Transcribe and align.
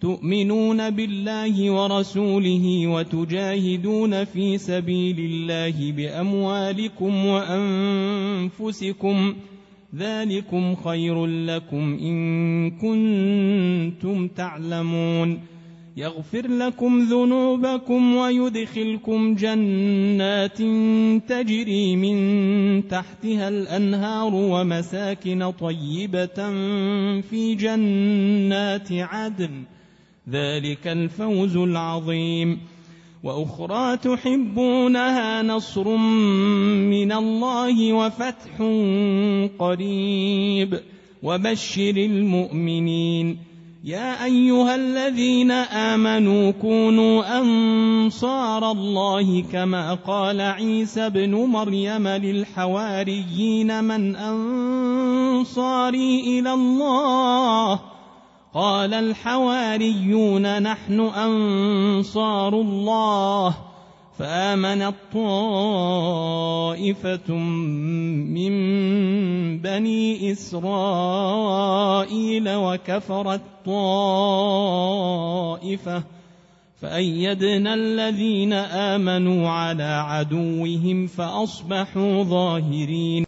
تؤمنون 0.00 0.90
بالله 0.90 1.70
ورسوله 1.70 2.86
وتجاهدون 2.86 4.24
في 4.24 4.58
سبيل 4.58 5.18
الله 5.18 5.92
بأموالكم 5.92 7.26
وأنفسكم 7.26 9.34
ذلكم 9.96 10.74
خير 10.74 11.26
لكم 11.26 11.98
إن 12.00 12.70
كنتم 12.70 14.28
تعلمون 14.28 15.40
يغفر 15.96 16.48
لكم 16.48 17.00
ذنوبكم 17.00 18.16
ويدخلكم 18.16 19.34
جنات 19.34 20.58
تجري 21.28 21.96
من 21.96 22.88
تحتها 22.88 23.48
الأنهار 23.48 24.34
ومساكن 24.34 25.50
طيبة 25.50 26.50
في 27.20 27.54
جنات 27.54 28.92
عدن 28.92 29.64
ذلك 30.30 30.86
الفوز 30.86 31.56
العظيم. 31.56 32.58
وأخرى 33.24 33.96
تحبونها 33.96 35.42
نصر 35.42 35.96
من 35.96 37.12
الله 37.12 37.92
وفتح 37.92 38.62
قريب. 39.58 40.80
وبشر 41.22 41.96
المؤمنين. 41.96 43.48
يا 43.84 44.24
أيها 44.24 44.74
الذين 44.74 45.50
آمنوا 45.50 46.50
كونوا 46.50 47.40
أنصار 47.40 48.70
الله 48.70 49.42
كما 49.52 49.94
قال 49.94 50.40
عيسى 50.40 51.06
ابن 51.06 51.34
مريم 51.34 52.08
للحواريين 52.08 53.84
من 53.84 54.16
أنصاري 54.16 55.60
إلى 56.38 56.52
الله 56.52 57.97
قال 58.58 58.94
الحواريون 58.94 60.62
نحن 60.62 61.00
أنصار 61.00 62.54
الله 62.54 63.54
فامنت 64.18 64.94
طائفه 65.14 66.14
من 68.34 68.52
بني 69.58 70.32
إسرائيل 70.32 71.54
وكفرت 72.54 73.40
طائفه 73.66 73.82
فأيدنا 76.80 77.74
الذين 77.74 78.52
آمنوا 78.52 79.48
على 79.48 80.04
عدوهم 80.08 81.06
فأصبحوا 81.06 82.22
ظاهرين 82.22 83.24